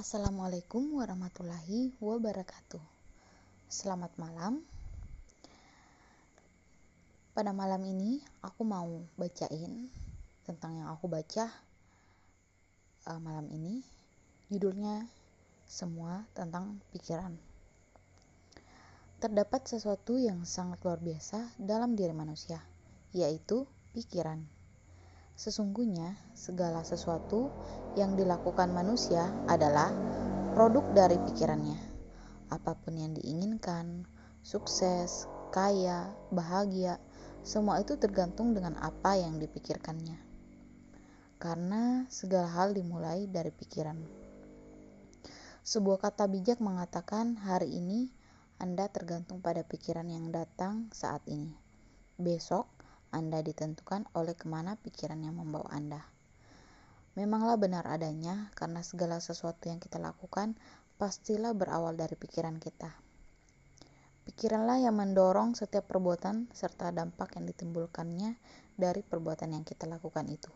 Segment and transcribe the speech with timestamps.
[0.00, 2.80] Assalamualaikum warahmatullahi wabarakatuh.
[3.68, 4.64] Selamat malam.
[7.36, 9.92] Pada malam ini aku mau bacain
[10.48, 11.52] tentang yang aku baca
[13.12, 13.84] uh, malam ini.
[14.48, 15.04] Judulnya
[15.68, 17.36] semua tentang pikiran.
[19.20, 22.64] Terdapat sesuatu yang sangat luar biasa dalam diri manusia,
[23.12, 24.59] yaitu pikiran.
[25.40, 27.48] Sesungguhnya, segala sesuatu
[27.96, 29.88] yang dilakukan manusia adalah
[30.52, 31.80] produk dari pikirannya.
[32.52, 34.04] Apa pun yang diinginkan,
[34.44, 37.00] sukses, kaya, bahagia,
[37.40, 40.20] semua itu tergantung dengan apa yang dipikirkannya.
[41.40, 43.96] Karena segala hal dimulai dari pikiran.
[45.64, 48.12] Sebuah kata bijak mengatakan, "Hari ini
[48.60, 51.56] Anda tergantung pada pikiran yang datang saat ini.
[52.20, 52.79] Besok,
[53.10, 55.98] anda ditentukan oleh ke mana pikiran yang membawa Anda.
[57.18, 60.54] Memanglah benar adanya, karena segala sesuatu yang kita lakukan
[60.94, 62.94] pastilah berawal dari pikiran kita.
[64.30, 68.38] Pikiranlah yang mendorong setiap perbuatan serta dampak yang ditimbulkannya
[68.78, 70.54] dari perbuatan yang kita lakukan itu.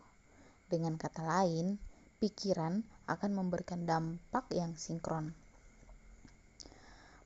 [0.71, 1.75] Dengan kata lain,
[2.23, 2.79] pikiran
[3.11, 5.35] akan memberikan dampak yang sinkron.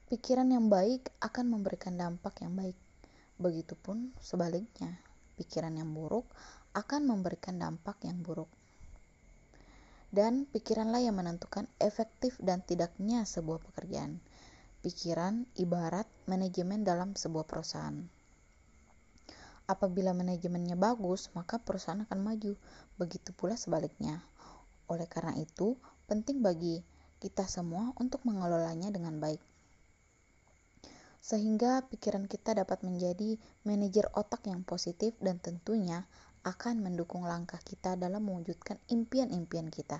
[0.09, 2.73] Pikiran yang baik akan memberikan dampak yang baik.
[3.37, 4.97] Begitupun sebaliknya
[5.39, 6.27] pikiran yang buruk
[6.75, 8.51] akan memberikan dampak yang buruk.
[10.11, 14.19] Dan pikiranlah yang menentukan efektif dan tidaknya sebuah pekerjaan.
[14.83, 18.03] Pikiran ibarat manajemen dalam sebuah perusahaan.
[19.69, 22.57] Apabila manajemennya bagus, maka perusahaan akan maju.
[22.97, 24.19] Begitu pula sebaliknya.
[24.89, 25.77] Oleh karena itu,
[26.09, 26.81] penting bagi
[27.21, 29.37] kita semua untuk mengelolanya dengan baik
[31.19, 33.35] sehingga pikiran kita dapat menjadi
[33.67, 36.07] manajer otak yang positif dan tentunya
[36.47, 39.99] akan mendukung langkah kita dalam mewujudkan impian-impian kita.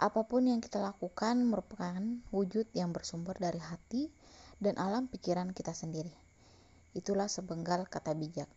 [0.00, 2.00] Apa pun yang kita lakukan merupakan
[2.34, 4.10] wujud yang bersumber dari hati
[4.58, 6.10] dan alam pikiran kita sendiri.
[6.96, 8.50] Itulah sebenggal kata bijak.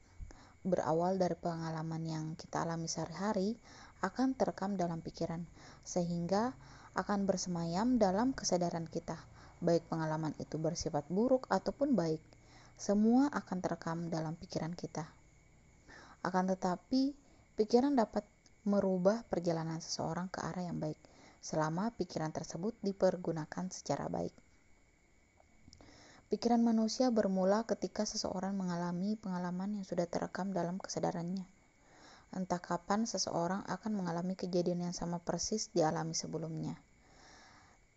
[0.64, 3.60] Berawal dari pengalaman yang kita alami sehari-hari
[4.00, 5.44] akan terekam dalam pikiran,
[5.84, 6.56] sehingga
[6.96, 9.20] akan bersemayam dalam kesadaran kita
[9.64, 12.20] baik pengalaman itu bersifat buruk ataupun baik,
[12.76, 15.08] semua akan terekam dalam pikiran kita.
[16.20, 17.16] Akan tetapi,
[17.56, 18.28] pikiran dapat
[18.68, 21.00] merubah perjalanan seseorang ke arah yang baik
[21.44, 24.32] selama pikiran tersebut dipergunakan secara baik.
[26.32, 31.46] Pikiran manusia bermula ketika seseorang mengalami pengalaman yang sudah terekam dalam kesadarannya.
[32.34, 36.74] Entah kapan seseorang akan mengalami kejadian yang sama persis dialami sebelumnya.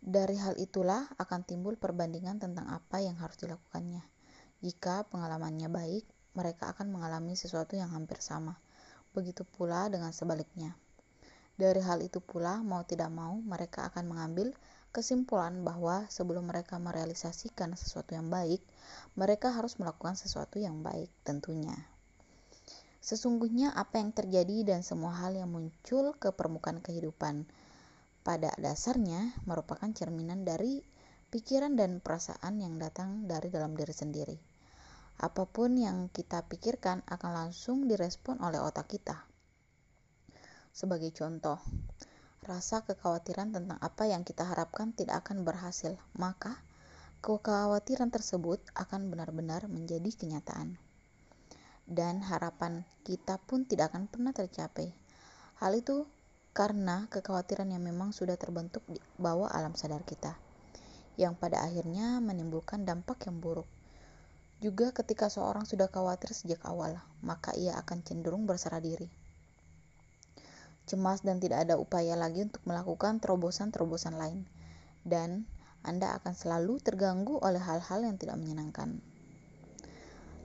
[0.00, 4.04] Dari hal itulah akan timbul perbandingan tentang apa yang harus dilakukannya.
[4.60, 6.04] Jika pengalamannya baik,
[6.36, 8.60] mereka akan mengalami sesuatu yang hampir sama.
[9.16, 10.76] Begitu pula dengan sebaliknya.
[11.56, 14.52] Dari hal itu pula, mau tidak mau, mereka akan mengambil
[14.92, 18.60] kesimpulan bahwa sebelum mereka merealisasikan sesuatu yang baik,
[19.16, 21.76] mereka harus melakukan sesuatu yang baik, tentunya.
[23.00, 27.48] Sesungguhnya, apa yang terjadi dan semua hal yang muncul ke permukaan kehidupan
[28.26, 30.82] pada dasarnya merupakan cerminan dari
[31.30, 34.34] pikiran dan perasaan yang datang dari dalam diri sendiri.
[35.22, 39.22] Apa pun yang kita pikirkan akan langsung direspon oleh otak kita.
[40.74, 41.62] Sebagai contoh,
[42.42, 46.58] rasa kekhawatiran tentang apa yang kita harapkan tidak akan berhasil, maka
[47.22, 50.74] kekhawatiran tersebut akan benar-benar menjadi kenyataan.
[51.86, 54.90] Dan harapan kita pun tidak akan pernah tercapai.
[55.62, 56.10] Hal itu
[56.56, 60.40] karena kekhawatiran yang memang sudah terbentuk di bawah alam sadar kita,
[61.20, 63.68] yang pada akhirnya menimbulkan dampak yang buruk.
[64.64, 69.04] Juga ketika seorang sudah khawatir sejak awal, maka ia akan cenderung berserah diri.
[70.88, 74.48] Cemas dan tidak ada upaya lagi untuk melakukan terobosan-terobosan lain.
[75.04, 75.44] Dan
[75.84, 79.04] Anda akan selalu terganggu oleh hal-hal yang tidak menyenangkan.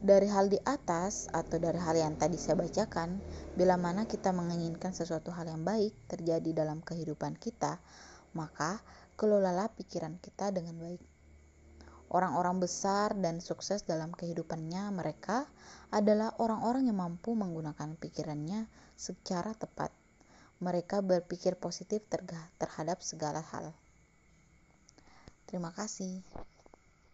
[0.01, 3.21] Dari hal di atas atau dari hal yang tadi saya bacakan,
[3.53, 7.77] bila mana kita menginginkan sesuatu hal yang baik terjadi dalam kehidupan kita,
[8.33, 8.81] maka
[9.13, 11.05] kelolalah pikiran kita dengan baik.
[12.09, 15.45] Orang-orang besar dan sukses dalam kehidupannya mereka
[15.93, 18.65] adalah orang-orang yang mampu menggunakan pikirannya
[18.97, 19.93] secara tepat.
[20.65, 22.01] Mereka berpikir positif
[22.57, 23.69] terhadap segala hal.
[25.45, 26.25] Terima kasih.